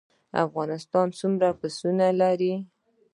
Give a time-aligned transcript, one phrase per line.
[0.45, 2.53] افغانستان څومره پسونه لري؟